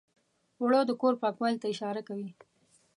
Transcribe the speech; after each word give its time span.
اوړه 0.59 0.81
د 0.87 0.91
کور 1.01 1.13
پاکوالي 1.23 1.57
ته 1.61 1.67
اشاره 1.73 2.01
کوي 2.07 2.29